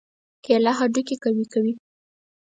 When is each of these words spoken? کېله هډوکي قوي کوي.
کېله 0.43 0.71
هډوکي 0.77 1.15
قوي 1.23 1.45
کوي. 1.53 1.73